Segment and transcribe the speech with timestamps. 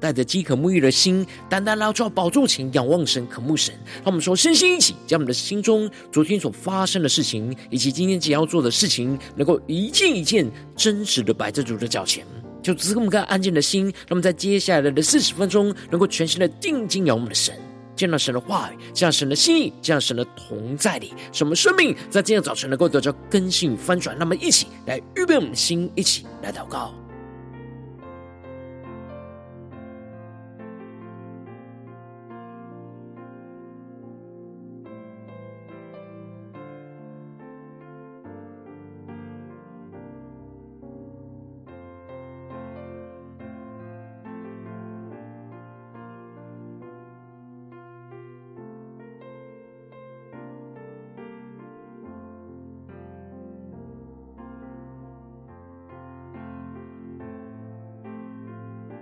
[0.00, 3.74] 带着饥渴沐浴的心，单单来到宝座前仰望神、渴慕神。
[3.96, 12.24] 让我们说，身心一起将我们的心中昨天所发生的事情，以及今天即将要做的事情，能够一件一件真实的摆在主的脚前。
[12.62, 17.54] 就赐给我们个安静的心，让我们在接下来的四十分钟，能够全心的定睛仰望我们的神。
[17.96, 24.16] 见到神的话语，这样神的心意，这样神的同在里，使我们生命在今天早晨能够得到更新与翻转。
[24.18, 26.94] 那么，一起来预备我们的心，一起来祷告。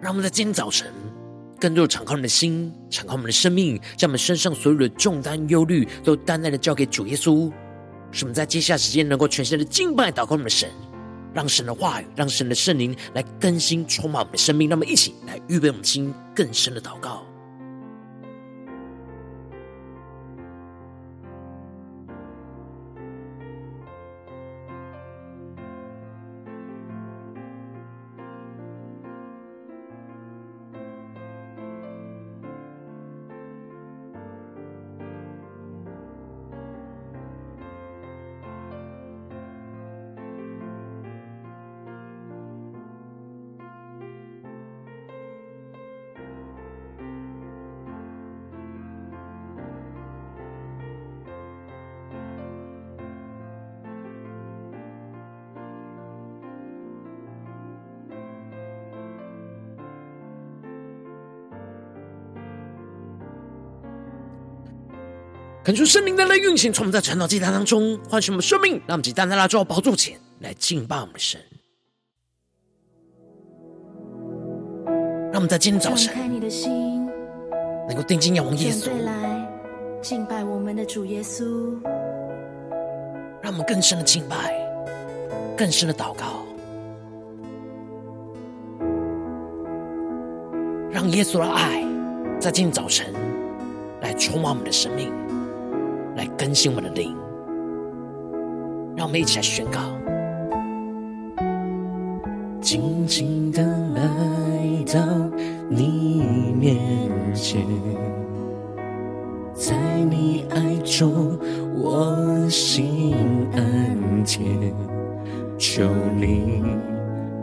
[0.07, 0.87] 让我们在今天早晨，
[1.59, 7.51] 更多的敞开我们的心，敞开我们的生命，将我们身上所有的重担、忧虑，都单单的交给主耶稣。
[8.13, 10.71] 使我们在接下来时间，能够全心的敬拜、祷告我们的神，
[11.35, 14.69] 让神的话语，让神的圣灵来更新、充满我们的生命。
[14.69, 17.27] 让我们一起来预备我们心，更深的祷告。
[65.67, 71.41] 恳求圣灵的来运行，从我们在传道祭坛当中唤醒我们生命，让我们即单单来到宝座前来敬拜我们的神。
[75.33, 76.15] 让我们在今天早晨
[77.89, 79.45] 能够定睛仰望耶稣，来
[80.01, 81.45] 敬拜我们的主耶稣。
[83.43, 84.55] 让我们更深的敬拜，
[85.57, 86.47] 更深的祷告，
[90.93, 91.85] 让耶稣的爱
[92.39, 93.13] 在今天早晨
[94.01, 95.13] 来充满我们的生命。
[96.17, 97.15] 来更新我们的灵，
[98.97, 99.81] 让我们一起来宣告：
[102.59, 103.63] 静静的
[103.95, 104.03] 来
[104.87, 104.99] 到
[105.69, 106.79] 你面
[107.35, 107.61] 前，
[109.53, 109.77] 在
[110.11, 111.39] 你爱中
[111.75, 113.15] 我心
[113.53, 114.73] 安恬，
[115.59, 115.85] 求
[116.19, 116.63] 你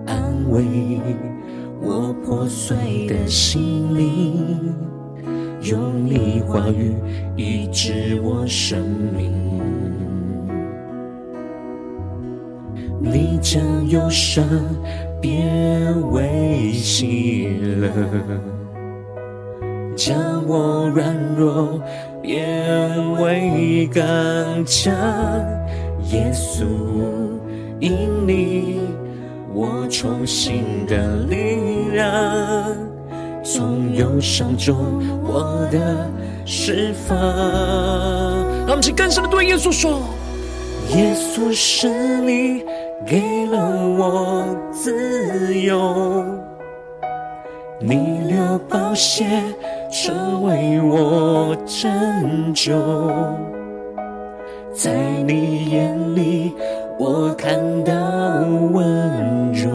[0.08, 1.00] 安慰
[1.80, 4.93] 我破碎的心灵。
[5.64, 6.94] 用你话语
[7.38, 8.80] 医治我生
[9.16, 9.32] 命，
[13.00, 14.44] 你将忧伤
[15.22, 17.48] 变为喜
[17.80, 17.90] 乐，
[19.96, 21.82] 将我软弱
[22.22, 24.04] 变为刚
[24.66, 24.94] 强。
[26.12, 26.66] 耶稣，
[27.80, 28.82] 因你
[29.54, 32.93] 我重新的力量。
[33.44, 34.76] 从忧伤中
[35.22, 36.10] 我的
[36.46, 37.18] 释放。
[38.66, 40.02] 让我们更深的对耶稣说：
[40.96, 41.88] 耶稣是
[42.22, 42.64] 你
[43.06, 43.60] 给了
[43.98, 46.26] 我自由，
[47.80, 47.96] 你
[48.30, 49.26] 流宝血
[49.92, 52.74] 成为我拯救，
[54.74, 54.92] 在
[55.28, 56.54] 你眼里
[56.98, 57.94] 我看到
[58.72, 59.70] 温柔，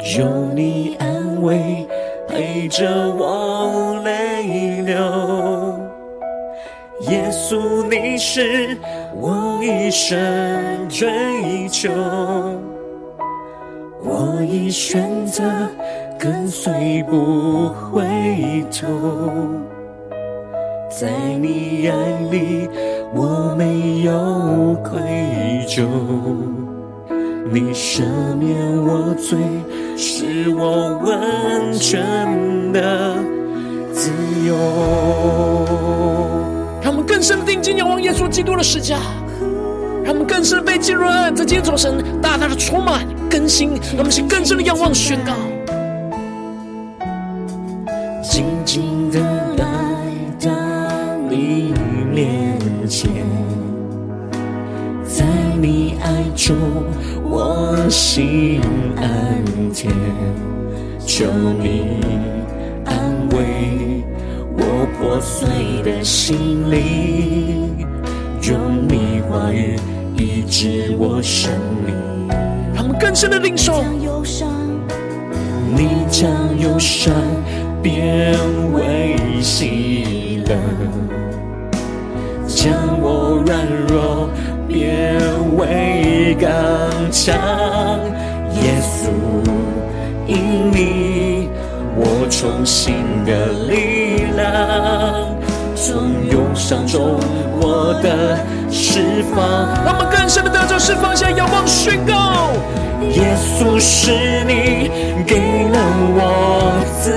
[0.00, 0.24] 有
[0.54, 1.86] 你安慰
[2.28, 4.94] 陪着我泪流，
[7.10, 8.76] 耶稣，你是
[9.16, 11.90] 我一生追求，
[14.04, 15.42] 我已选择
[16.16, 18.04] 跟随不回
[18.70, 18.86] 头，
[20.88, 21.10] 在
[21.40, 22.68] 你爱里
[23.14, 25.00] 我没有愧
[25.66, 26.67] 疚。
[27.50, 28.02] 你赦
[28.38, 28.54] 免
[28.84, 29.38] 我罪，
[29.96, 33.16] 是我完全的
[33.92, 34.10] 自
[34.46, 34.54] 由。
[37.06, 38.98] 更深的定睛仰望耶稣基督的十架，
[40.04, 45.32] 让我们更深的被浸润，在今天早晨大大的充满更新，让我们去更深的仰望宣告，
[48.22, 49.18] 静静的
[49.56, 49.66] 来
[50.40, 50.50] 到
[51.28, 51.74] 你
[52.14, 52.56] 面
[52.88, 53.10] 前，
[55.04, 55.24] 在
[55.60, 56.54] 你爱中
[57.30, 58.60] 我心
[58.96, 59.90] 安恬，
[61.04, 61.26] 求
[61.62, 62.00] 你
[62.86, 64.02] 安慰
[64.56, 65.48] 我破碎
[65.82, 67.86] 的心灵，
[68.42, 69.76] 用你话语
[70.16, 71.52] 医治我生
[71.84, 71.94] 命。
[72.74, 73.84] 他们更深的领受，
[75.76, 77.12] 你将忧伤
[77.82, 78.34] 变
[78.72, 80.56] 为喜乐，
[82.46, 84.30] 将我软弱
[84.78, 85.18] 变
[85.56, 86.48] 为刚
[87.10, 87.34] 强。
[88.62, 89.10] 耶稣，
[90.26, 91.48] 因你
[91.96, 92.94] 我重新
[93.24, 94.46] 的力量，
[95.74, 95.96] 从
[96.30, 97.18] 忧伤中
[97.60, 98.38] 我的
[98.70, 99.00] 释
[99.34, 99.36] 放。
[99.84, 102.52] 让我们更深的得着释放，下仰望宣告。
[103.02, 104.12] 耶稣是
[104.44, 104.90] 你
[105.26, 105.36] 给
[105.70, 105.78] 了
[106.14, 106.20] 我
[107.00, 107.10] 自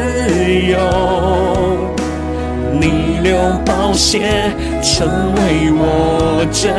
[0.67, 0.77] 由，
[2.79, 4.51] 你流宝血
[4.81, 6.71] 成为我拯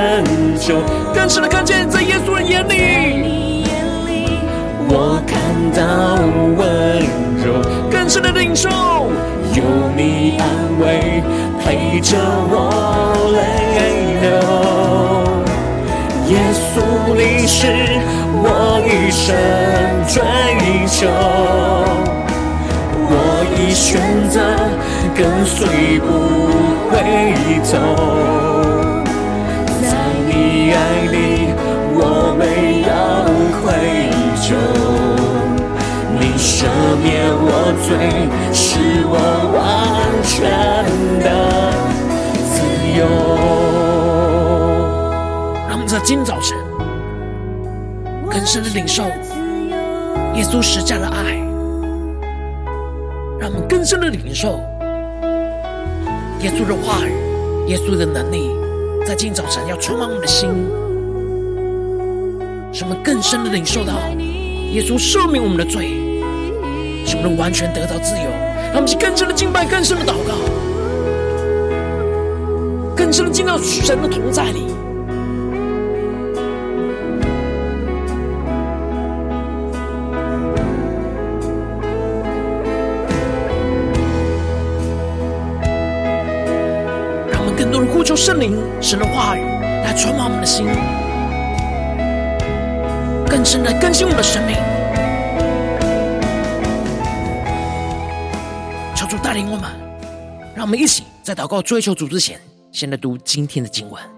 [0.59, 0.81] 救。
[1.15, 3.65] 更深的看见，在耶稣的眼里，
[4.89, 5.39] 我看
[5.73, 5.83] 到
[6.57, 6.61] 温
[7.45, 7.63] 柔。
[7.91, 8.69] 更深的领受，
[9.55, 9.63] 有
[9.97, 10.47] 你安
[10.81, 11.23] 慰
[11.61, 12.17] 陪着
[12.51, 12.61] 我
[13.33, 13.39] 泪
[14.23, 14.31] 流。
[16.29, 16.81] 耶稣，
[17.15, 17.61] 你是
[18.45, 18.47] 我
[18.87, 19.35] 一生
[20.09, 20.15] 追
[20.87, 21.07] 求，
[23.75, 24.41] 选择
[25.15, 26.07] 跟随不
[26.91, 26.93] 回
[27.65, 27.73] 头，
[29.83, 29.91] 在
[30.27, 30.77] 你爱
[31.11, 31.15] 里
[31.95, 32.01] 我
[32.39, 32.43] 没
[32.83, 32.91] 有
[33.61, 33.63] 愧
[34.41, 34.47] 疚，
[36.21, 36.67] 你赦
[37.03, 37.47] 免我
[37.83, 37.89] 罪，
[38.53, 38.61] 是
[39.09, 39.15] 我
[39.57, 39.61] 完
[40.23, 40.31] 全
[41.21, 41.27] 的
[42.53, 42.55] 自
[42.99, 43.01] 由。
[45.85, 46.57] 在今早晨，
[48.31, 49.03] 更深的领受
[50.35, 51.39] 耶稣十架的爱，
[53.73, 54.61] 更深的领受
[56.41, 58.51] 耶稣的话语、耶稣的能力，
[59.07, 60.51] 在今早晨要充满我们的心，
[62.71, 63.95] 使我们更深的领受到
[64.73, 65.89] 耶稣赦免我们的罪，
[67.07, 68.25] 使我们完全得到自由。
[68.73, 70.35] 让我们去更深的敬拜、更深的祷告、
[72.95, 74.67] 更深的进到神的同在里。
[88.13, 90.67] 求圣灵，神的话语来充满我们的心，
[93.27, 94.55] 更深的更新我们的生命。
[98.95, 99.71] 求主带领我们，
[100.55, 102.39] 让我们一起在祷告追求主之前，
[102.71, 104.12] 先来读今天的经文。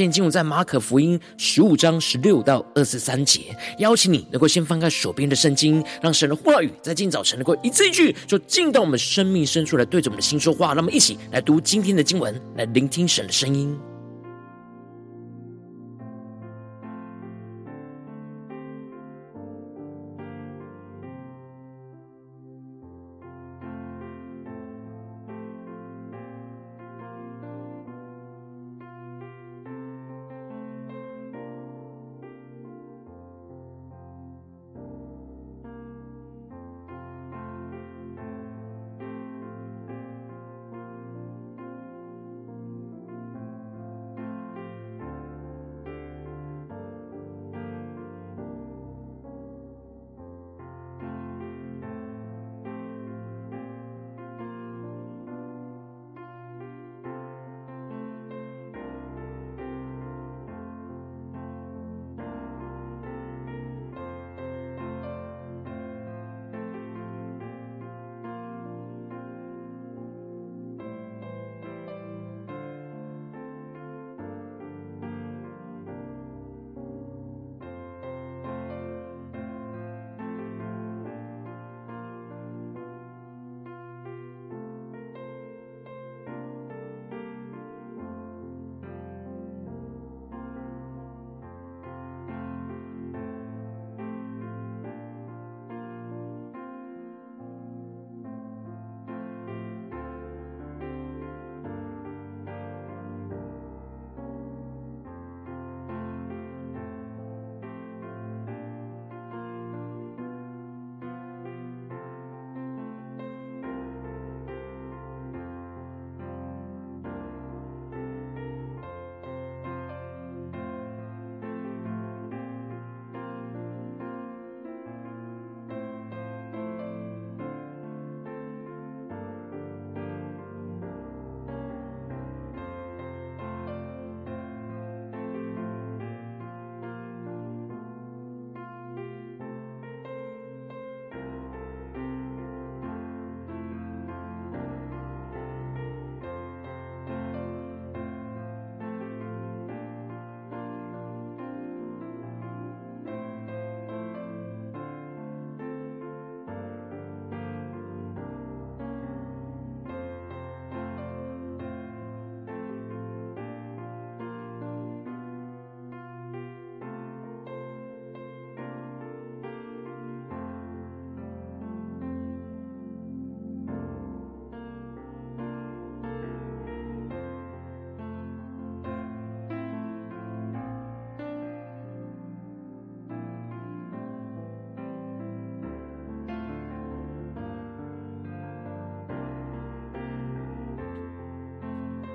[0.00, 10.72] 今天经文在马可福音十五章十六到二十三节，邀请你能够先翻开手边的圣经，让神的话语在今早晨能够一字一句，就进到我们生命深处来，对着我们的心说话。
[10.72, 13.78] 那么一起来读今天的经文，来聆听神的声音。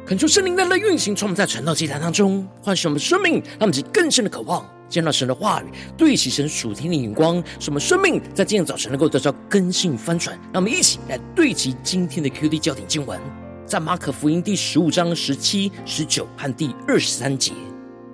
[0.06, 5.66] 恳求圣灵在那运行，充满在传道祭坛当中，唤醒我们生命，让我们更深的渴望见到神的话语，
[5.98, 10.38] 对齐神属天的眼光，使我们生命在今天早晨能够得到更新翻转。
[10.54, 13.20] 让我们一起来对齐今天的 QD 焦点经文，
[13.66, 17.52] 在马可福音第十五章十七、十九和第二十三节，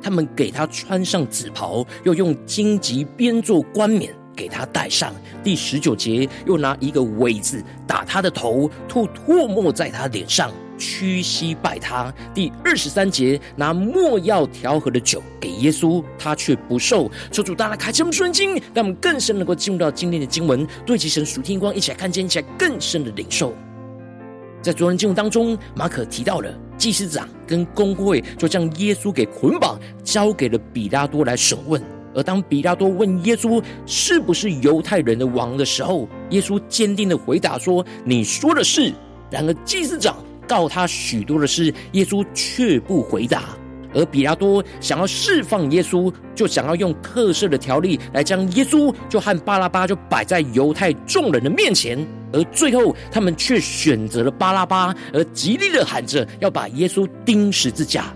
[0.01, 5.13] 他们给他穿上紫袍，又用荆棘编做冠冕给他戴上。
[5.43, 10.49] 第十九节，又拿一个苇子打他的头，吐唾沫在他脸上。
[10.81, 12.11] 屈膝拜他。
[12.33, 17.09] 第二十三节，拿莫药调和的酒给耶稣，他却不受。
[17.31, 23.53] 求主大大开这么顺经，让我们更深能够进入到今天的经文，对齐神属天光，一起来看见，一起来更深的领受。
[24.59, 31.79] 在昨天经文当中，马可提到了祭司长跟公会就将耶稣给捆绑，交给了比拉多来审问。
[32.13, 38.91] 而当比拉多问耶稣是不是犹太人的王的时候，耶稣坚定的回答说：“你说的是。”
[39.31, 40.17] 然而祭司长。
[40.51, 43.43] 告他许多的事，耶稣却不回答。
[43.93, 52.05] 而比拉多想要释放耶稣，就想要用特赦的条例来将耶稣就和巴拉巴就摆在犹太众人的面前。
[52.33, 58.13] 而最后，他们却选择了巴拉巴，而极力的喊着要把耶稣钉十字架。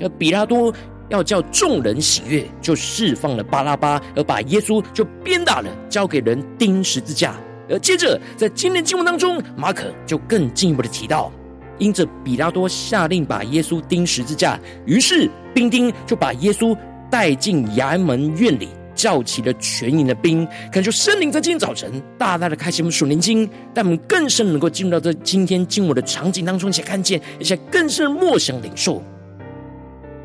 [0.00, 0.72] 而比拉多
[1.10, 7.34] 要叫众人喜悦，就释放了巴拉巴，而把耶稣就鞭打了，交给人钉十字架。
[7.70, 11.32] 而接着，在今天经文当中，马可就更进一步的提到。
[11.80, 14.56] 因着比拉多下令把耶稣钉十字架，
[14.86, 16.76] 于是兵丁就把耶稣
[17.10, 20.46] 带进衙门院里，叫起了全营的兵。
[20.70, 29.02] 恳求圣灵在今天早晨大大的开启我们属灵经，但我们更深能够进入到这今天经文的场景当中，且看见，而且更深默想领受。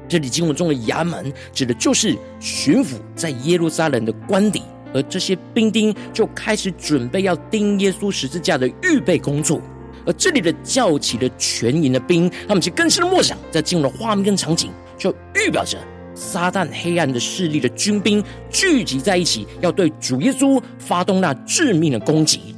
[0.07, 4.62] 这里经文中的衙门指的就是巡抚在耶路撒冷的官邸，
[4.93, 9.59] 而这些兵丁就开始准备要钉耶稣十字架的预备工作。
[10.05, 15.77] 而这里的叫起了全营的兵，他们去更深的默想，在进入的画面跟场景，就预表着
[16.13, 22.55] 撒旦黑暗的势力的军兵聚集在一起，要对主耶稣发动那致命的攻击。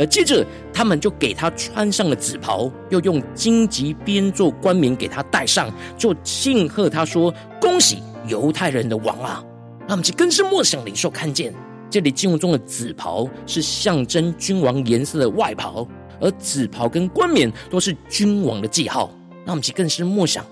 [0.00, 9.42] 而接着，他们就给他穿上了紫袍，又用荆棘编做冠冕给他戴上，就庆贺他说：“恭喜犹太人的王啊！”
[9.88, 11.52] 他们去更深默想领受，看见
[11.90, 15.84] 这里经文中的紫袍是象征君王颜色的外袍。
[16.20, 19.10] 而紫袍跟冠冕都是君王的记号，
[19.44, 20.44] 让我们去更深默想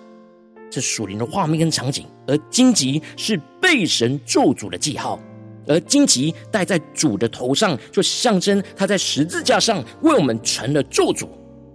[0.70, 2.06] 这属灵的画面跟场景。
[2.26, 5.18] 而荆棘是被神咒诅的记号，
[5.66, 11.28] 而荆棘戴在主的头上，就象征他在十字架上为我们成了咒诅。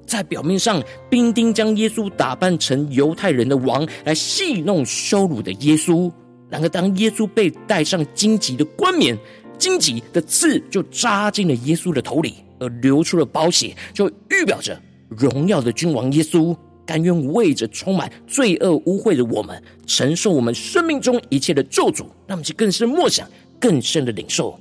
[0.05, 6.11] 在表面上，兵丁将耶稣打扮成犹太人的王，来戏弄羞辱的耶稣。
[6.49, 9.17] 然而，当耶稣被戴上荆棘的冠冕，
[9.57, 12.43] 荆棘的刺就扎进了耶稣的头里。
[12.61, 23.27] 而流出了宝血，就预表着荣耀的君王耶稣甘愿为着充满罪恶污秽的我们，承受我们生命中一切的咒诅，让我们去更深默想、
[23.59, 24.57] 更深的领受。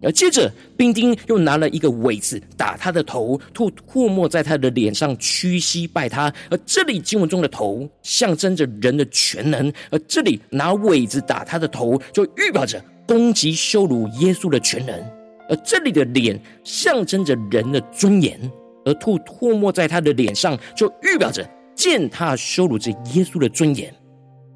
[0.00, 6.32] 而接着，兵丁又拿了一个苇子打他的头，吐唾沫在他的脸上，屈膝拜他。
[6.50, 15.17] 而这里经文中的头象征着人的全能，而这里拿苇子打他的头，就预表着攻击羞辱耶稣的全能。
[15.48, 18.38] 而这里的脸象征着人的尊严，
[18.84, 23.92] 而吐唾沫在他的脸上，就预表着践踏羞辱着耶稣的尊严。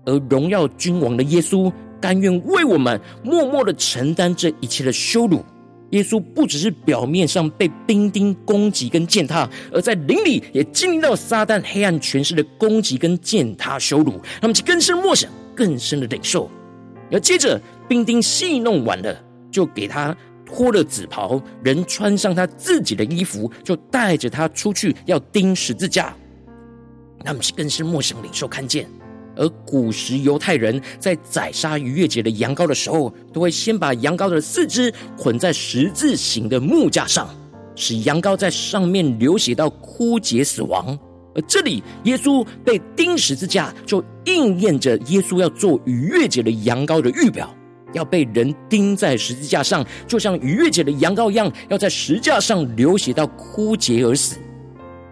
[0.04, 5.44] 而荣耀君王的耶稣，甘愿为我们默默的承担这一切的羞辱。
[5.90, 14.18] 耶稣不只是表面上被兵丁攻击跟践踏，而在灵里也经历到撒旦黑暗权势的攻击跟践踏羞辱。
[14.40, 16.50] 他们就更深默想，更深的领受。
[17.10, 19.14] 而接着兵丁戏弄完了，
[19.50, 20.16] 就给他。
[20.54, 26.14] 脱了紫袍，人穿上他自己的衣服，就带着他出去要钉十字架。
[27.24, 28.86] 他们是更是陌生领受看见。
[29.34, 37.26] 而古时犹太人在宰杀逾越节的羊羔的时候，都会先把羊羔的四肢捆在十字形的木架上，
[37.74, 40.98] 使羊羔在上面流血到枯竭死亡。
[41.34, 47.52] 而这里耶稣被钉十字架，就应验着耶稣要做逾越节的羊羔的预表。
[47.92, 54.36] 要被人钉在十字架上，就像逾越节的羊羔一样，要在十架上流血到枯竭而死。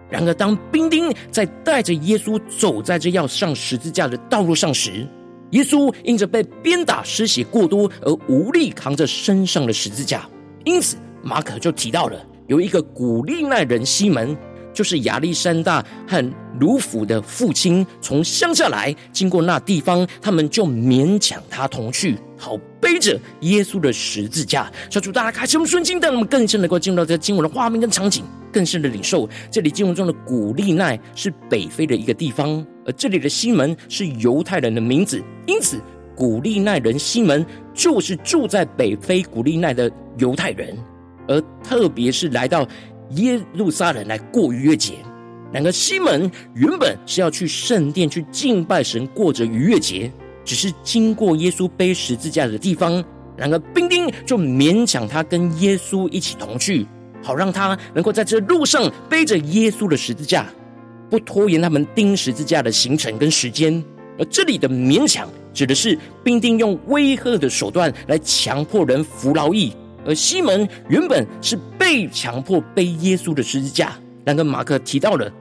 [0.09, 5.07] 然而，当兵丁在带着耶稣走在这要上十字架的道路上时，
[5.51, 10.27] 耶稣因着被鞭打失血过多而无力扛着身上的十字架，
[10.65, 14.37] 因此马可就提到了有一个古利奈人西门。
[14.73, 24.71] 就是亚历山大和鲁甫的父亲从乡下来，经过那地方，他们就勉强他同去，好背着耶稣的十字架。
[24.89, 29.27] 小主大家开什么顺经，让我们更深能够进入到这经文的画面跟场景，更深的领受。
[29.49, 35.79] 这里经文中的古利奈是北非的一个地方，而这里的西门是犹太人的名字，因此
[36.15, 40.77] 古利奈人西门就是住在北非古利奈的犹太人，
[41.27, 42.67] 而特别是来到
[43.15, 44.93] 耶路撒冷来过逾越节。
[45.51, 50.11] 两个西门原本是要去圣殿去敬拜神，过着逾越节，
[50.45, 53.03] 只是经过耶稣背十字架的地方，
[53.37, 56.87] 两个兵丁就勉强他跟耶稣一起同去，
[57.21, 60.47] 好让他能够在这路上背着耶稣的十字架，
[61.09, 63.83] 不拖延他们钉十字架的行程跟时间。
[64.17, 69.73] 而这里的勉强，指的是兵丁用威吓的手段来强迫人服劳役，
[70.05, 73.93] 而西门原本是被强迫背耶稣的十字架。
[74.23, 75.31] 但跟马克提到了。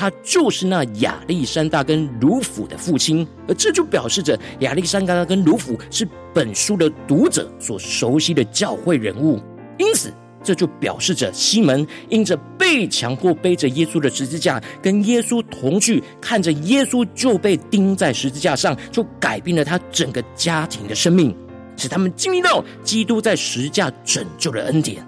[0.00, 9.40] 他就是那亚历山大跟鲁甫的父亲，而这就表示着亚历山大跟鲁甫是本书的读者所熟悉的教会人物。
[9.76, 21.36] 因此，这就表示着西门因着被强迫背着耶稣的十字架，跟耶稣同去，看着耶稣就被钉在十字架上，就改变了他整个家庭的生命，
[21.78, 25.02] 使他们经历到基督在十架拯救的恩典。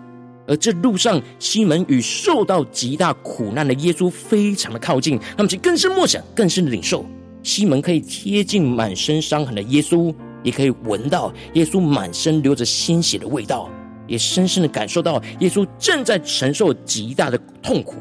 [0.46, 7.04] 而这路上，西门与受到极大苦难的耶稣非常的靠近，他们就更深默想，更深的领受。
[7.42, 13.70] 西门可以贴近满身伤痕的耶稣，也可以闻到耶稣满身流着鲜血的味道，
[14.06, 17.96] 也深深的感受到耶稣正在承受极大的痛苦。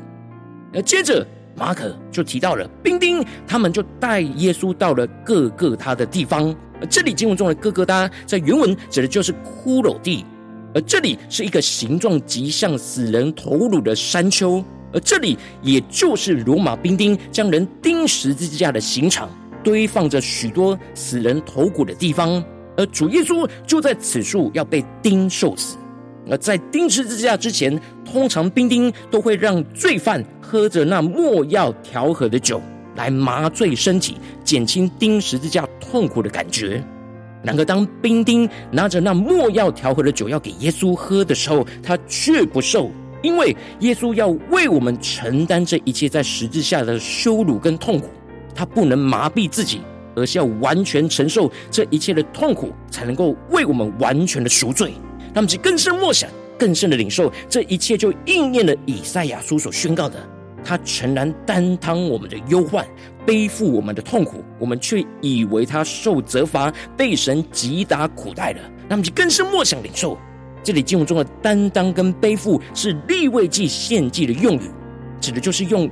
[0.73, 6.55] 而接着，马可就提到了兵丁，他们就带耶稣到了各个他的地方。
[6.79, 10.25] 而这里经文中的各各他，在原文指的就是骷髅地。
[10.73, 14.63] 而这里是一个形状极像死人头颅的山丘，
[14.93, 19.29] 而这里也就是罗马兵丁将人钉十字架的刑场，
[19.63, 22.43] 堆放着许多死人头骨的地方。
[22.77, 25.75] 而主耶稣就在此处要被钉受死。
[26.29, 32.61] 而在钉十字架之前，通常兵丁都会让罪犯喝着那莫药调和的酒，
[32.99, 36.83] 来麻醉身体，减轻钉十字架痛苦的感觉。
[37.41, 42.91] 然而，当兵丁拿着那没药调和的酒要给耶稣喝的时候，他却不受，
[43.23, 48.09] 因为耶稣要为我们承担这一切在十字架的羞辱跟痛苦，
[48.53, 49.79] 他不能麻痹自己，
[50.13, 54.91] 而是要完全承受这一切的痛苦，才能够为我们完全的赎罪。
[55.33, 60.21] 他们，就更深默想，更深的领受这一切，就应验了以赛亚书所宣告的。
[60.63, 62.85] 他诚然担当我们的忧患，
[63.25, 68.59] 背负我们的痛苦，我们却以为他受责罚，被神击打苦待了。
[68.87, 70.17] 那么就更是莫想领受。
[70.63, 74.69] 这里经文中的担当跟背负是利未记献祭的用语，
[75.21, 75.89] 指的就是用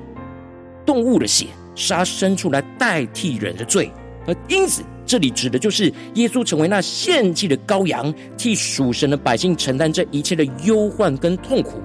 [0.86, 3.92] 动物的血杀牲畜来代替人的罪。
[4.26, 11.82] 而因此，这里指的就是耶稣成为那献祭的羔羊，替属神的百姓承担这一切的忧患跟痛苦。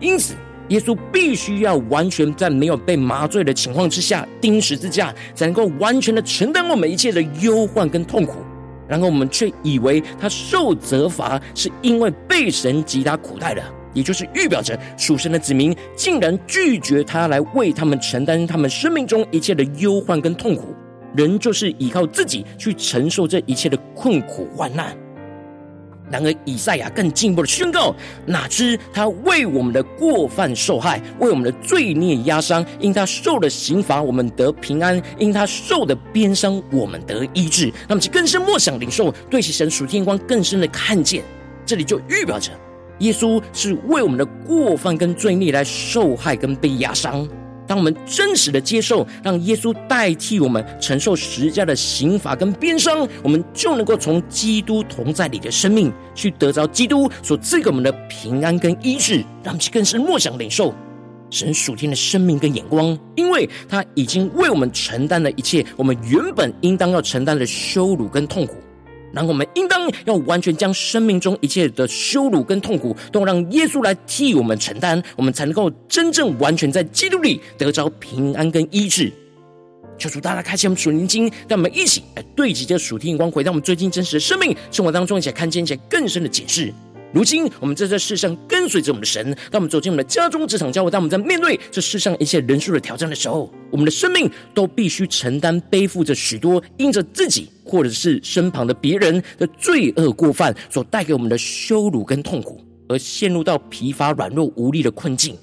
[0.00, 0.34] 因此。
[0.68, 8.34] 耶稣必须要完全在没有被麻醉的情况之下钉十字架，才能够完全的承担我们一切的忧患跟痛苦。
[8.86, 20.74] 然后我们却以为他受责罚是因为被神击打苦待了，也就是预表着属神的子民竟然拒绝他来为他们承担他们生命中一切的忧患跟痛苦，
[21.14, 24.96] 人就是依靠自己去承受这一切的困苦患难。
[26.10, 27.94] 然而，以赛亚更进一步的宣告：
[28.24, 32.64] 哪知他为我们的过犯受害，为我们的罪孽压伤。
[32.80, 37.72] 因他受的刑罚，我们得平安；因他受的鞭伤，我们得医治。
[37.86, 41.22] 那么，就更深默想领受，对其神属天光更深的看见。
[41.66, 42.50] 这里就预表着，
[43.00, 47.28] 耶稣是为我们的过犯跟罪孽来受害跟被压伤。
[47.68, 60.74] 当我们真实的接受，让耶稣代替我们承受十字架的刑罚跟鞭伤，我们就能够从基督同在里的生命，去得着基督所赐给我们的平安跟医治，让我们更是默想领受
[61.30, 68.54] 神属天的生命跟眼光，因为他已经为我们承担了一切我们原本应当要承担的羞辱跟痛苦。
[69.12, 79.12] 然后我们应当要完全将生命中一切的羞辱跟痛苦，都让耶稣来替我们承担，我们才能够真正完全在基督里得着平安跟医治。
[79.98, 86.72] 求主大家开启我们属灵经，让我们一起来对齐这属天眼光，回到我们最近真实的生命生活当中，一起来看见一些更深的解释。
[87.10, 105.34] 如今，我们在这世上跟随着我们的神，当我们走进我们的家中、职场、教会，当我们在面对这世上一切人数的挑战的时候，我们的生命都必须承担背负着许多因着自己或者是身旁的别人的罪恶过犯所带给我们的羞辱跟痛苦，而陷入到疲乏、软弱、无力的困境。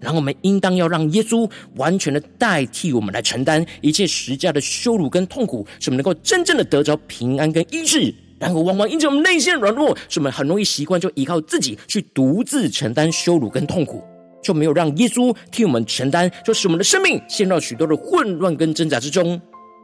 [0.00, 8.12] 然后，我们应当要让耶稣完全的代替我们来承担一切十架的羞辱跟痛苦，使我们能够真正的得着平安跟医治。
[8.42, 14.02] 然后，往往因着我们内心软弱，使我们很容易习惯就依靠自己去独自承担羞辱跟痛苦，
[14.42, 19.40] 就没有让耶稣替我们承担，就使我们的生命陷入许多的混乱跟挣扎之中。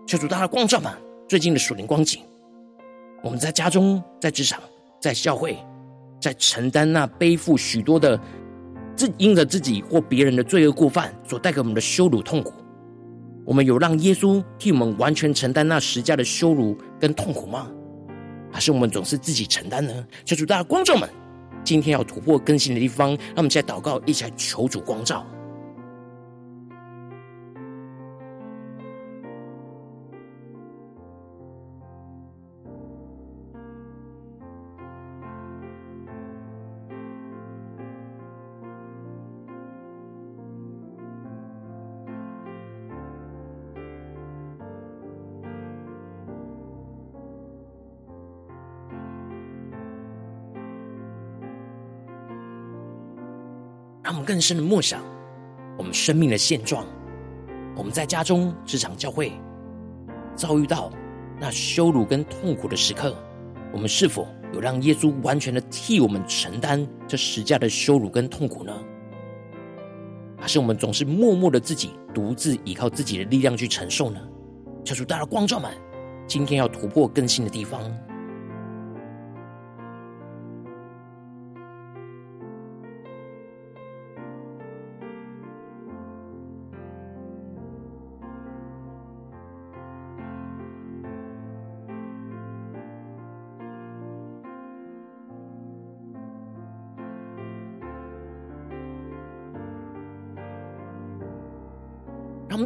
[0.09, 0.93] 求主大家光照们
[1.29, 2.21] 最近的属灵光景，
[3.23, 4.61] 我们在家中、在职场、
[5.01, 5.57] 在教会，
[6.21, 8.21] 在承担那背负许多的
[8.97, 12.55] 自因着自己或别人的罪恶过犯所带给我们的羞辱痛苦，
[13.47, 17.71] 我们有让耶稣替我们完全承担那十架的羞辱跟痛苦吗？
[18.51, 20.07] 还是我们总是自己承担呢？
[20.25, 21.09] 求主大家观众们。
[21.65, 25.27] 今天要突破更新的地方，让我们一起来祷告，一起来求主光照。
[54.29, 55.03] 更深的默想
[55.79, 56.85] 我们生命的现状。
[57.75, 59.33] 我们在家中、职场、教会
[60.37, 60.91] 遭遇到
[61.41, 63.17] 那羞辱跟痛苦的时刻，
[63.73, 68.79] 我们是否有让耶稣完全的替我们承担这十架的羞辱跟痛苦呢？
[70.39, 74.21] 还是我们总是默默的自己独自依靠自己的力量去承受呢？
[74.85, 75.73] 求主大家光照们，
[76.27, 77.81] 今天要突破更新的地方。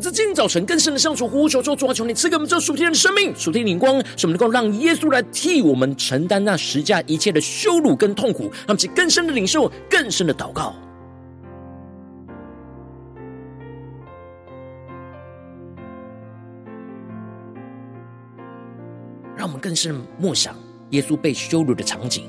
[0.02, 10.74] 在今天早晨更深的向主呼求，说主啊，求你赐给我们这属天的生命、属天的灵光，使我们能够让耶稣来替我们承担那十架一切的羞辱跟痛苦，让我们去更深的领受、更深的祷告，
[19.36, 20.56] 让我们更深默想
[20.90, 22.28] 耶稣被羞辱的场景。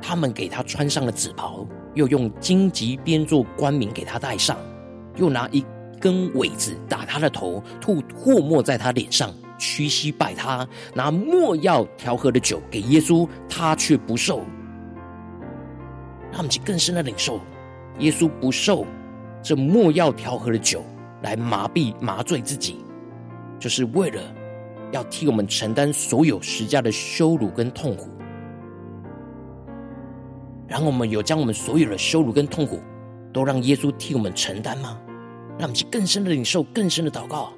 [0.00, 4.56] 他们给他穿上了紫袍，又用荆棘编做冠冕给他戴上。
[5.16, 5.64] 又拿一
[6.00, 14.44] 根苇子打他的头，吐唾沫在他脸上，屈膝拜他，拿莫药调和的酒给耶稣，他却不受。
[16.30, 17.40] 让我们去更深的领受，
[17.98, 18.86] 耶稣不受
[19.42, 20.84] 这莫药调和的酒
[21.22, 22.76] 来麻痹麻醉自己，
[23.58, 24.20] 就是为了
[24.92, 28.10] 要替我们承担所有十架的羞辱跟痛苦。
[30.68, 32.80] 然后我们有将我们所有的羞辱跟痛苦，
[33.36, 34.98] 都让耶稣替我们承担吗？
[35.58, 37.52] 让我们去更深的领受，更深的祷告。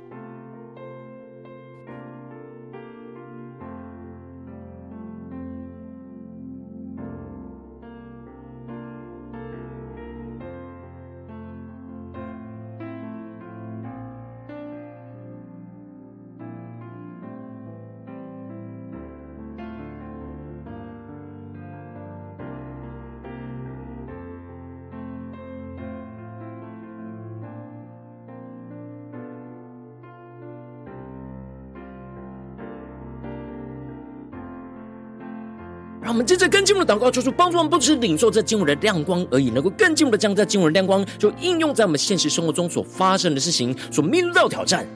[36.29, 44.87] 接着更进一步的祷告，求主帮助我们，不只是领受这经文的亮光而已，能够更进一步的将这经文的亮光，就应用在我们现实生活中所发生的事情，所面对到挑战。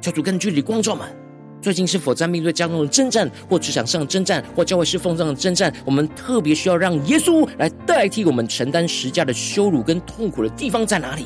[0.00, 1.04] 求主更具体光照们，
[1.60, 5.74] 最近是否在面对家中的征战，或职场上的征战，或教会侍奉上的征战？
[5.84, 11.24] 我们特别需要让耶稣来代替我们承担十架的羞辱跟痛苦的地方在哪里？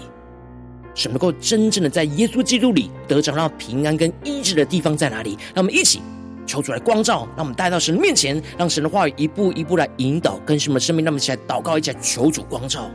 [0.95, 5.37] 是能够真正的在耶稣基督里得着到平安跟医治的地方在哪里？
[5.55, 6.01] 让我们一起。
[6.51, 11.05] 求主来光照，让我们带到神的面前，让神的话语一步一步来引导更新我们的生命。
[11.05, 12.91] 让我们一起来祷告，一起来求主光照。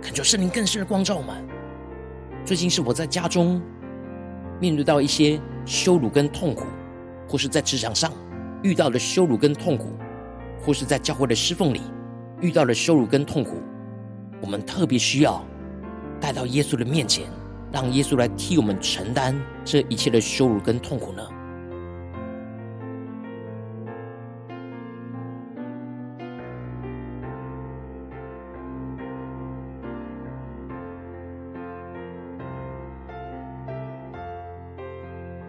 [0.00, 1.44] 恳求圣灵更深的光照我们。
[2.44, 3.60] 最近是我在家中
[4.60, 6.64] 面对到一些羞辱跟痛苦。
[7.28, 8.12] 或是在职场上
[8.62, 9.92] 遇到了羞辱跟痛苦，
[10.60, 11.82] 或是在教会的侍奉里
[12.40, 13.62] 遇到了羞辱跟痛苦，
[14.40, 15.44] 我们特别需要
[16.20, 17.26] 带到耶稣的面前，
[17.70, 21.22] 让耶稣来替我们承担这一切的羞辱跟痛苦呢？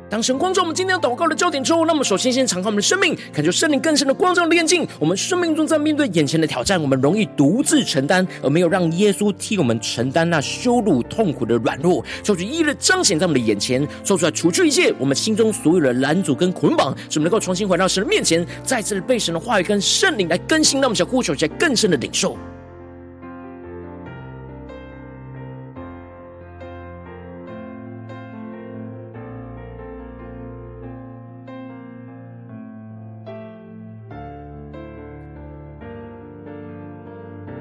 [0.09, 4.87] 当神光照我们今天要祷告的焦点之后，那么首先先敞开我们的生命，感受圣灵更深的光照炼净。
[4.97, 22.35] 我们生命中在面对眼前的挑战，我们容易独自承担，而没有让耶稣替我们承担那羞辱痛苦的软弱，求主一一的彰显在我们的眼前，说出来除去一切我们心中所有的拦阻跟捆绑，使我们能够重新回到神的面前，再次的被神的话语跟圣灵来更新，让我们想呼求一些更深的领受。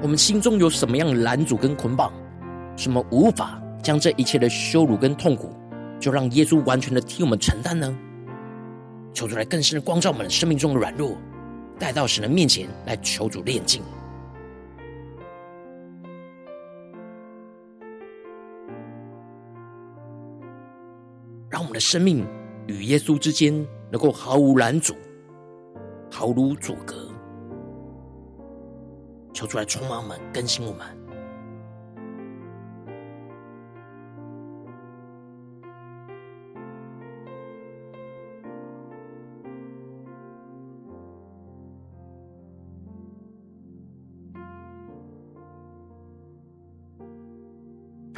[0.09, 2.11] 我们心中有什么样的拦阻跟捆绑？
[2.75, 5.55] 什么无法将这一切的羞辱跟痛苦，
[5.99, 7.95] 就让耶稣完全的替我们承担呢？
[9.13, 11.15] 求主来更深的光照我们生命中的软弱，
[11.77, 13.83] 带到神的面前来求主炼净，
[21.51, 22.25] 让我们的生命
[22.65, 23.53] 与耶稣之间
[23.91, 24.95] 能够毫无拦阻，
[26.09, 27.08] 毫无阻隔。
[29.39, 30.98] 求出来，充满我们，更新我们。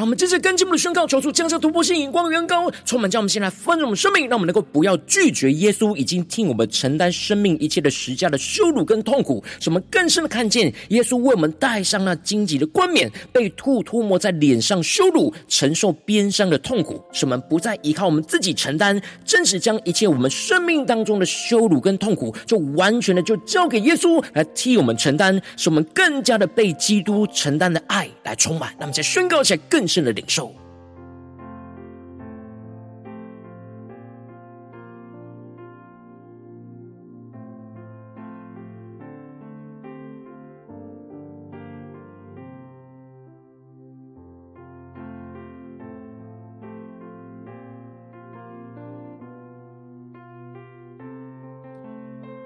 [0.02, 28.74] 我们接着跟进我们的宣告，求主降下突破性眼光的远高，充满将我们先来丰盛我们生命，让我们能够不要拒绝耶稣已经替我们承担生命一切的十架的羞辱跟痛苦，使我们更深的看见耶稣为我们戴上那荆棘的冠冕，被吐吐沫在脸上羞辱，承受鞭伤的痛苦，使我们不再依靠我们自己承担，真实将一切我们生命当中的羞辱跟痛苦，就完全的就交给耶稣来替我们承担，使我们更加的被基督承担的爱来充满。
[28.80, 30.56] 那么在宣告起来更深的领受，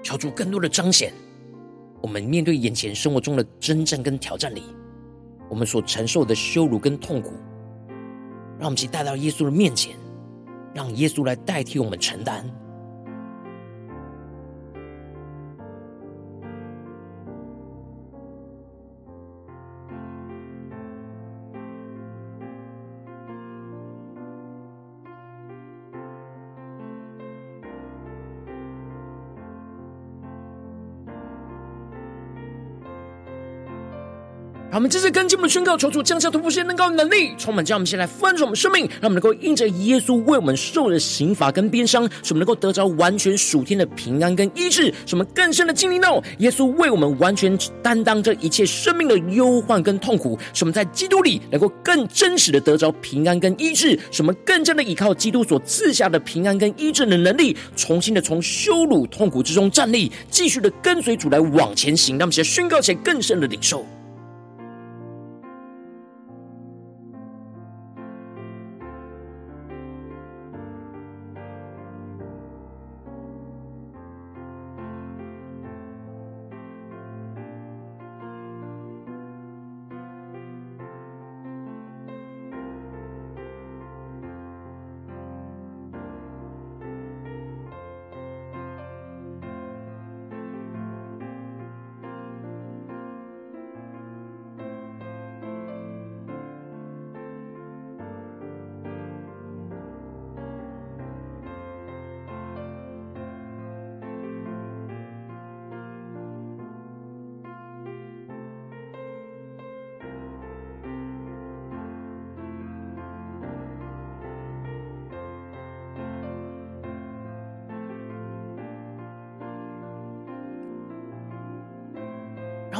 [0.02, 1.12] 求主更多的彰显，
[2.00, 4.64] 我们面对眼前生活中的征战跟挑战里。
[5.48, 7.32] 我们所承受的羞辱跟痛苦，
[8.58, 9.96] 让我们去带到耶稣的面前，
[10.74, 12.44] 让耶稣来代替我们承担。
[34.76, 63.86] 我们这次跟进我们的宣告，求主降下突破性能高能力，充满将我们先来翻转我们生命，让我们能够因着耶稣为我们受的刑罚跟鞭伤，使我们能够得着完全属天的平安跟医治，使我们更深的经历到耶稣为我们完全担当这一切生命的忧患跟痛苦，使我们在基督里能够更真实的得着平安跟医治，使我们更加的依靠基督所赐下的平安跟医治的能力，重新的从羞辱痛苦之中站立，继续的跟随主来往前行，让我们先宣告起来更深的领受。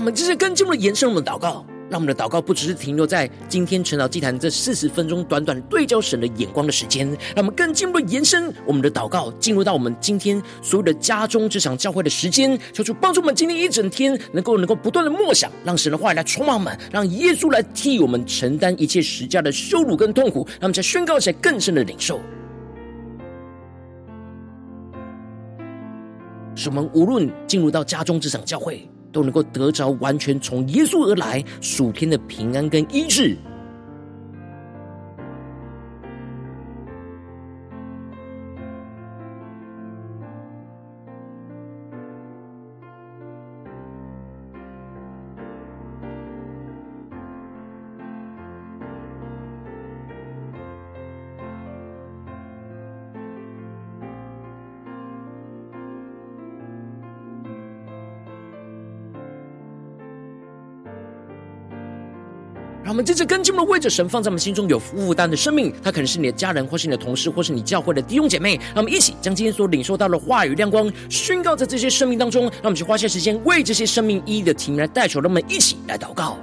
[0.07, 22.21] 我们继续跟进一步的延伸，我们的祷告，让我们的祷告不只是停留在今天晨祷祭坛这四十分钟短短对焦神的眼光的时间，让我们更进一步延伸我们的祷告，进入到我们今天所有的家中这场教会的时间，求主帮助我们今天一整天能够能够不断的默想，让神的话语来充满我们，让耶稣来替我们承担一切十架的羞辱跟痛苦，让我们在宣告起来更深的领受，
[26.55, 28.89] 使我们无论进入到家中这场教会。
[29.17, 33.35] 都能够得着完全从耶稣而来属天的平安跟医治，
[62.87, 68.55] 让我们接着跟进我们的为着神放在我们心中有负担的生命，他可能是你的家人，或是你的同事，或是你教会的弟兄姐妹。
[68.73, 72.45] 让我们一起将今天所领受到的话语亮光宣告在这些生命当中。
[72.45, 76.39] 让我们去花些时间为这些生命一一的提名来代求，让我们一起来祷告，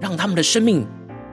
[0.00, 0.86] 让他们的生命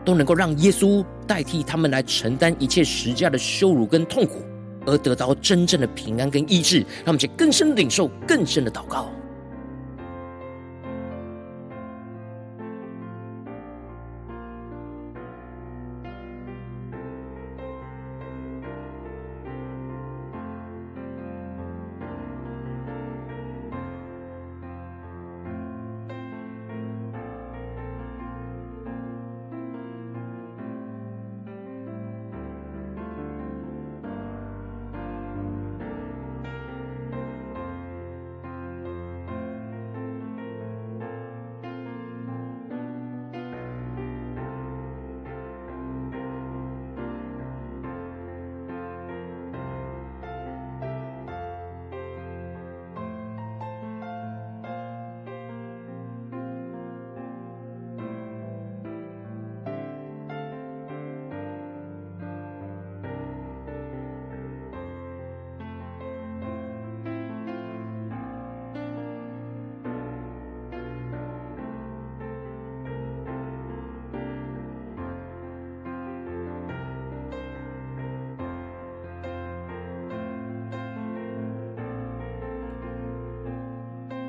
[0.03, 4.41] 都能够让耶稣代替他们来承担一切十架的羞辱跟痛苦，
[4.87, 6.79] 而得到真正的平安跟医治。
[6.79, 9.07] 让我们去更深领受更深的祷告。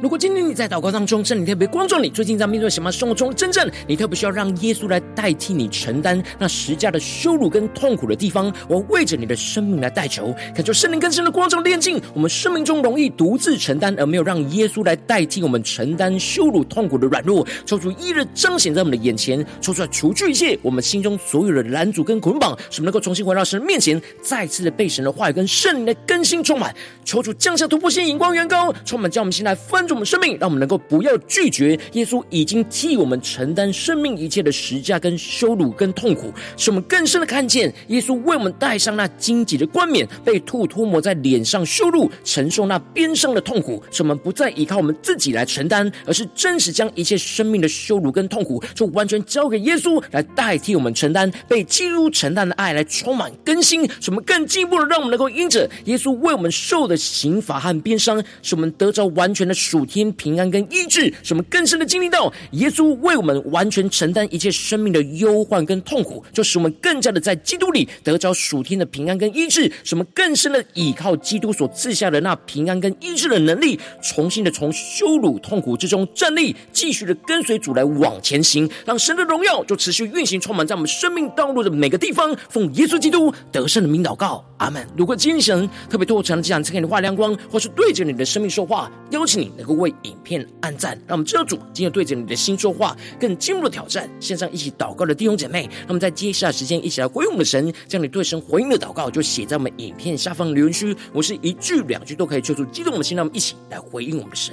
[0.02, 29.82] 如果今天你在祷告当中，圣灵特别光照你，最近在面对什么生活中的真正，你特别需要让耶稣来代替你承担那十架的羞辱跟痛苦的地方，我为着你的生命来代求，恳求圣灵更深的光照炼净我们生命中容易独自承担而没有让耶稣来代替我们承担羞辱痛苦的软弱，求主一日彰显在我们的眼前，抽出来除去一切我们心中所有的拦阻跟捆绑，使我们能够重新回到神面前，再次的被神的话语跟圣灵的更新充满，求主降下突破性眼光，远高充满将我们心来分。
[29.92, 59.86] 我们生命，让我们能够不要拒绝耶稣已经替我们承担生命一切的十架跟羞辱跟痛苦，使我们更深的看见耶稣为我们戴上那荆棘的冠冕，被吐唾沫在脸上羞辱，承受那鞭伤的痛苦，使我们不再依靠我们自己来承担，而是真实将一切生命的羞辱跟痛苦，就完全交给耶稣来代替我们承担，被基督承担的爱来充满更新，使我们更进一步的让我们能够因着耶稣为我们受的刑罚和鞭伤，使我们得着完全的属。
[59.92, 82.36] 天平安跟医治，使我们更深的经历到耶稣为我们完全承担一切生命的忧患跟痛苦，就使我们更加的在基督里得着属天的平安跟医治，使我们更深的倚靠基督所赐下的那平安跟医治的能力，重新的从羞辱痛苦之中站立，继续的跟随主来往前行，让神的荣耀就持续运行，充满在我们生命道路的每个地方。
[82.48, 84.86] 奉耶稣基督得胜的名祷告，阿门。
[84.96, 89.72] 如果今天神特别透过这场赐给你画亮光，或是对着你的生命说话，邀请你能够。
[89.72, 94.06] 为影片按赞，让我们知道主今天对着你的心说话，更进入了挑战。
[94.20, 100.96] 线上一起祷告的弟兄姐妹，那么在接下来时间一起来回应我们的神，将你对神回应的祷告就写在我们影片下方留言区。
[101.12, 104.52] 我是一句两句都可以催出激动的心，让我们一起来回应我们的神。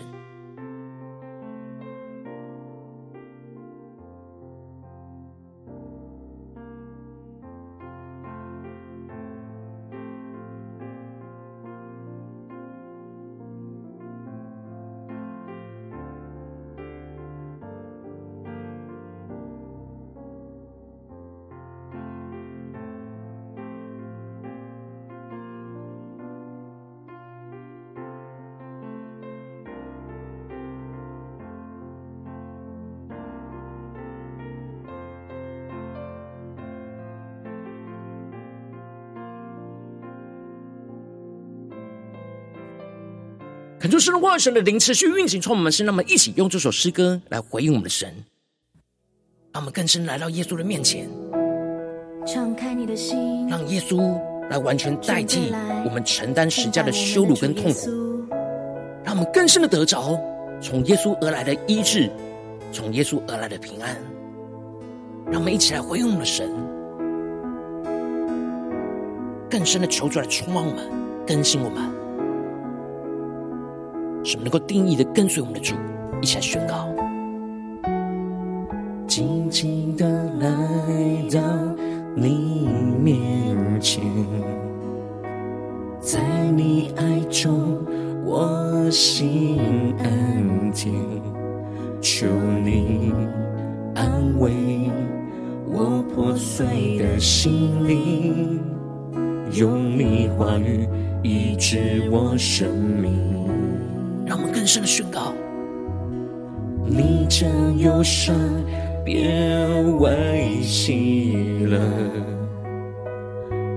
[43.89, 48.07] 恳求神的话语、神的灵持续运行，从我们身上，那么一起用这首诗歌来回应我们的神，
[49.51, 51.09] 让我们更深来到耶稣的面前，
[52.23, 54.15] 敞开你的心，让耶稣
[54.47, 55.51] 来完全代替
[55.83, 57.89] 我们承担十架的羞辱跟痛苦，
[59.03, 60.21] 让我们更深的得着
[60.61, 62.11] 从耶稣而来的医治，
[62.71, 63.97] 从耶稣而来的平安，
[65.31, 66.47] 让我们一起来回应我们的神，
[69.49, 70.87] 更深的求主来充满我们，
[71.25, 71.98] 更新我们。
[74.29, 75.73] 什么能够定义的跟随我们的主，
[76.21, 76.87] 一起来宣告。
[79.07, 80.47] 静静的来
[81.31, 81.41] 到
[82.15, 82.69] 你
[83.01, 83.17] 面
[83.81, 84.03] 前，
[85.99, 86.19] 在
[86.55, 87.83] 你爱中
[88.23, 89.57] 我心
[89.97, 90.91] 安恬，
[91.99, 92.27] 求
[92.63, 93.11] 你
[93.95, 94.51] 安慰
[95.65, 98.61] 我破碎的心灵，
[99.53, 100.87] 用你话语
[101.23, 103.27] 医治我生命。
[104.29, 105.33] 让我们更深的宣告：
[106.85, 107.49] 你将
[107.79, 108.35] 忧伤
[109.03, 111.79] 变为喜乐，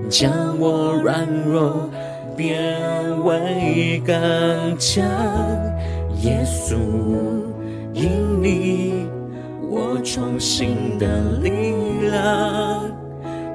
[0.07, 1.89] 将我软弱
[2.37, 2.79] 变
[3.23, 4.15] 为刚
[4.77, 5.03] 强。
[6.21, 6.75] 耶稣，
[7.91, 9.07] 因你，
[9.67, 11.49] 我重新的力
[12.11, 12.95] 量，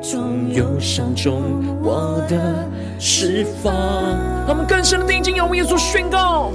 [0.03, 2.69] 从忧伤中我的
[2.99, 3.73] 释放。
[3.73, 6.51] 让我们更深的定睛，仰望耶稣宣告：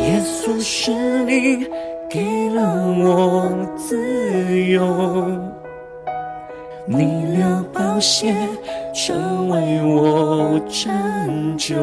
[0.00, 0.90] 耶稣是
[1.24, 1.66] 你
[2.10, 2.62] 给了
[2.98, 3.96] 我自
[4.66, 4.84] 由，
[6.86, 8.34] 你流宝血
[8.92, 11.76] 成为我拯救。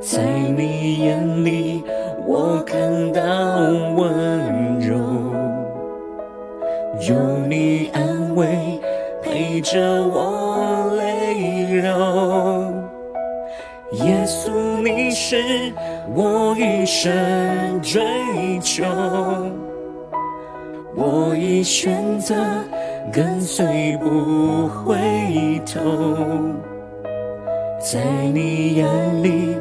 [0.00, 0.22] 在
[0.56, 1.82] 你眼里，
[2.26, 3.20] 我看到
[3.96, 4.96] 温柔，
[7.08, 7.14] 有
[7.48, 8.80] 你安慰
[9.22, 11.92] 陪着我泪流。
[13.92, 14.50] 耶稣，
[14.82, 15.72] 你是
[16.14, 18.84] 我一生追求，
[20.94, 22.34] 我已选择
[23.12, 24.96] 跟随不回
[25.66, 25.80] 头，
[27.80, 28.00] 在
[28.32, 29.56] 你眼里。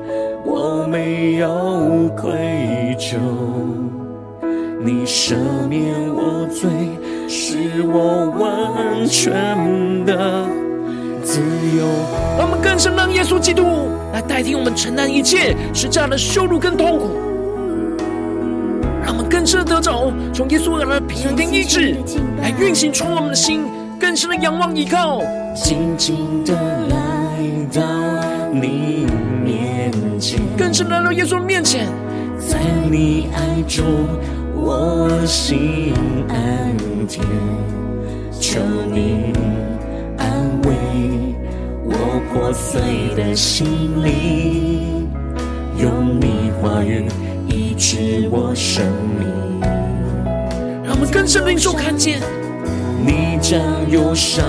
[0.49, 3.17] 我没有愧疚，
[4.81, 5.35] 你赦
[5.67, 6.69] 免我罪，
[7.27, 10.47] 是我完全的
[11.37, 11.85] 自由。
[12.37, 17.11] 让我们更深让耶稣基督来代替我们承担一切是这样的羞辱跟痛苦，
[19.03, 21.95] 让我们更深的得着从耶稣而来的平安跟医治，
[22.41, 23.61] 来运行充满我们的心，
[23.99, 25.21] 更深的仰望依靠，
[25.55, 26.97] 静静的来
[27.71, 27.83] 到
[28.51, 29.05] 你
[30.57, 31.87] 更深来到耶稣面前，
[32.39, 32.59] 在
[32.89, 33.85] 你爱中
[34.55, 35.93] 我心
[36.27, 36.75] 安
[37.07, 37.21] 恬，
[38.39, 38.59] 求
[38.91, 39.33] 你
[40.17, 40.27] 安
[40.63, 40.75] 慰
[41.89, 45.07] 我破碎的心灵，
[45.77, 47.07] 用你话语
[47.47, 48.85] 医治我生
[49.17, 49.27] 命。
[50.83, 52.19] 让我们更深领受看见，
[53.05, 54.45] 你将忧伤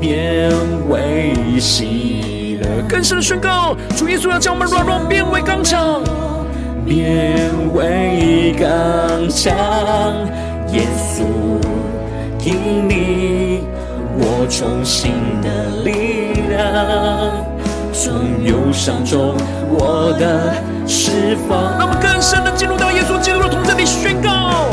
[0.00, 0.50] 变
[0.88, 2.66] 为喜乐。
[2.88, 6.02] 更深的宣告，主耶稣要将我们软弱变为刚强，
[6.86, 9.54] 变为刚强。
[10.72, 11.22] 耶稣，
[12.44, 13.60] 因你，
[14.14, 15.48] 我重新的
[15.84, 17.46] 力量，
[17.92, 19.34] 从忧伤中
[19.68, 20.54] 我的
[20.86, 21.78] 释放。
[21.78, 24.66] 让我们更深的进入到耶稣基督的同在里宣告，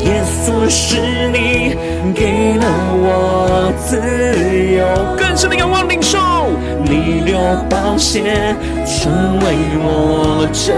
[0.00, 1.76] 耶稣是你
[2.12, 3.96] 给了我自
[4.76, 4.84] 由，
[5.16, 6.18] 更深的仰望领受。
[6.92, 7.38] 你流
[7.70, 10.76] 宝血成为我拯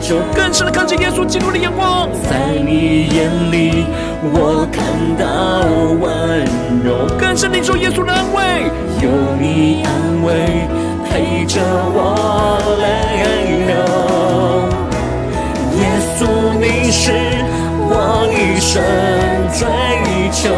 [0.00, 3.86] 救，更深的看见耶稣基督的眼光，在你眼里
[4.32, 4.82] 我看
[5.16, 5.62] 到
[6.02, 6.44] 温
[6.82, 8.66] 柔，更深的领受耶稣的安慰，
[9.00, 10.66] 有你安慰
[11.08, 13.76] 陪着我泪流。
[15.78, 15.82] 耶
[16.18, 16.26] 稣，
[16.58, 17.12] 你是
[17.78, 18.82] 我一生
[19.54, 19.62] 追
[20.32, 20.50] 求，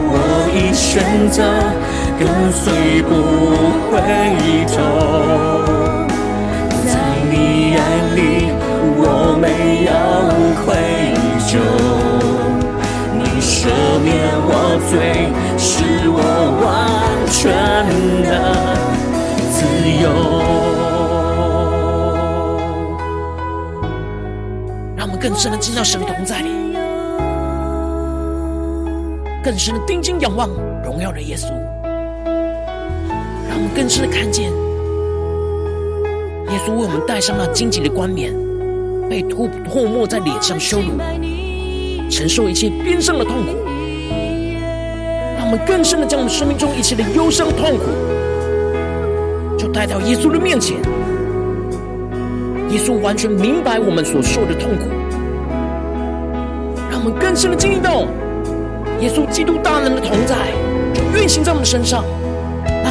[0.00, 1.44] 我已选择。
[2.18, 3.08] 跟随不
[3.90, 3.92] 回
[4.68, 4.74] 头，
[6.86, 6.90] 在
[7.30, 7.34] 你
[7.72, 7.76] 眼
[8.16, 8.20] 里
[8.96, 9.02] 我
[9.40, 9.44] 没
[9.86, 9.90] 有
[10.62, 10.66] 愧
[11.48, 11.50] 疚，
[13.18, 13.50] 你赦
[14.04, 14.08] 免
[14.44, 14.50] 我
[14.88, 14.92] 罪，
[15.58, 15.72] 使
[16.08, 16.16] 我
[16.62, 16.64] 完
[17.32, 17.40] 全
[18.22, 18.30] 的
[19.50, 19.56] 自
[20.02, 20.04] 由。
[24.96, 26.48] 让我们更深的进到神的同在里，
[29.42, 30.48] 更深的定睛仰望
[30.84, 31.61] 荣耀的耶稣。
[33.74, 34.50] 更深的看见，
[36.50, 38.32] 耶稣为我们戴上了荆棘的冠冕，
[39.08, 40.98] 被吐唾沫在脸上羞辱，
[42.10, 43.52] 承受一切边上的痛苦，
[45.36, 47.84] 让我们更深的将我们生命中一切的忧伤痛苦，
[49.56, 50.76] 就带到耶稣的面前。
[52.70, 54.84] 耶稣完全明白我们所受的痛苦，
[56.90, 58.02] 让我们更深的经历到
[59.00, 60.36] 耶稣基督大能的同在，
[60.94, 62.04] 就运行在我们身上。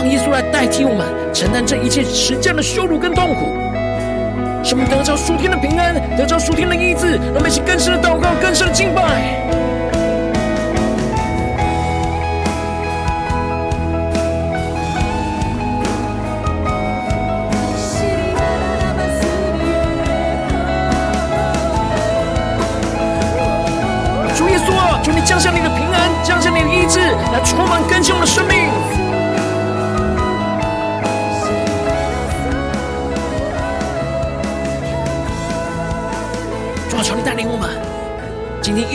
[0.02, 3.54] 让耶稣来代替我们承担这一切实践的羞辱跟痛苦，
[4.64, 9.41] 使我们得着属天的平安，得着属天的医治，让我们一起更深的祷告，更深的敬拜。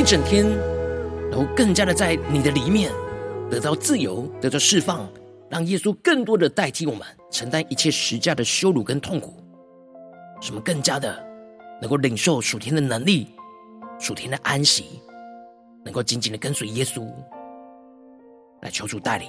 [0.07, 0.47] 整天，
[1.33, 2.93] 能够更加的在你的里面
[3.51, 5.05] 得到自由，得到释放，
[5.51, 9.35] 让耶稣更多的代替我们承担一切实价的羞辱跟痛苦，
[10.41, 11.21] 什么更加的
[11.81, 13.35] 能够领受属天的能力、
[13.99, 15.03] 属天的安息，
[15.85, 17.05] 能够紧紧的跟随耶稣，
[18.63, 19.29] 来求主带领。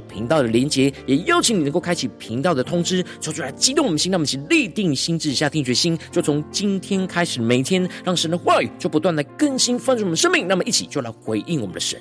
[0.00, 12.00] 频道的连接，也邀请你能够开启频道的通知，说出来激动我们心，让我们一起立定心智，下定决心，就从今天开始，每天让神的话语就不断的更新翻转我们生命，那么一起就来回应我们的神。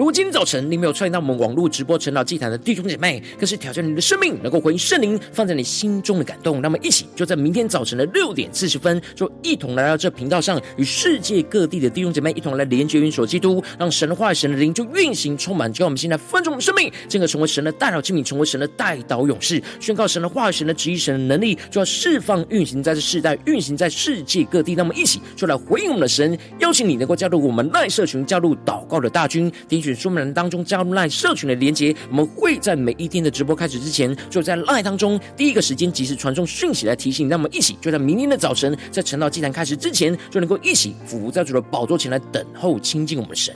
[0.00, 6.62] 如今早晨你没有参与到我们网络直播晨祷祭坛的弟兄姐妹，更是挑战你的生命，能够回应圣灵放在你心中的感动。
[6.62, 24.74] 那么，一起就在明天早晨的六点四十分，就一同来到这频道上，与世界各地的弟兄姐妹一同来连接、运手基督，让神的话语、神的灵就运行充满，叫我们现在分盛我们生命，进而成为神的代祷器皿，成为神的代祷勇士，宣告神的话语、神的旨意、神的能力，就要释放、运行在这世代，运行在世界各地。
[24.74, 29.52] 那么，一起就来回应我们的神，邀请你能够加入我们赖社群，加入祷告的大军，
[29.94, 43.54] 说明栏当中加入 LINE 社群的连接，我们会在每一天的直播开始之前，就在 LINE 当中第一个时间及时传送讯息来提醒，让我们一起就在明天的早晨，在晨祷祭坛开始之前，就能够一起俯伏在主的宝座前来等候亲近我们神。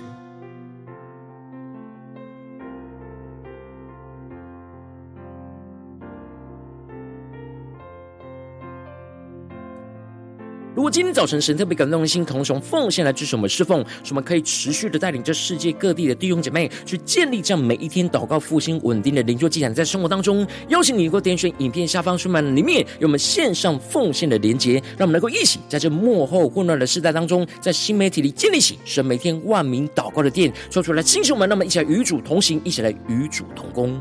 [10.84, 33.98] 果今天早晨神特别感动的心，同时用奉献来支持我们侍奉，使我们可以持续的带领这世界各地的弟兄姐妹去建立这样每一天祷告复兴稳定的灵修祭坛，在生活当中，邀请你能够点选影片下方说明里面有我们线上奉献的连结，让我们能够一起在这幕后混乱的时代当中，在新媒体里建立起神每天万名祷告的殿，说出来，弟兄们，那么一起来与主同行，一起来与主同工。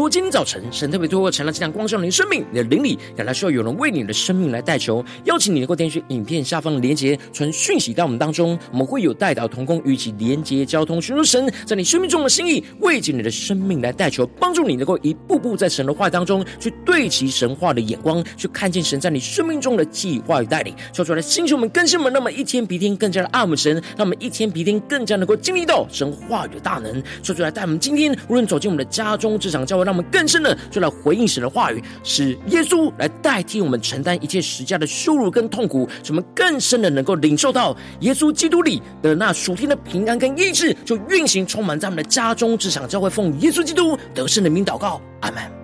[0.00, 29.89] 如今天早晨神特别透过晨祷祭坛光照你的生命，你的灵里感到需要有人为你的生命来代求，邀请你能够点选影片下方的连结，传讯息到我们当中，我们会有代祷同工与其连结交通，寻求神在你生命中的心意，为着你的生命来代求，帮助你能够一步步在神的话当中去对齐神话的眼光，去看见神在你生命中的计划与带领，说出来星球们更新们，那么一天比一天更加的爱我们神，让我们一天比一天更加能够经历到神话语的大能，说出来带我们今天无论走进我们的家中、职场、教会。
[29.90, 45.59] 让我们更深的就来回应神的话语，使耶稣来代替我们承担一切十架的羞辱跟痛苦，使我们更深的能够领受到耶稣基督里的那属天的平安跟意志，就运行充满在我们的家中、职场、教会，奉耶稣基督得胜的名祷告，阿门。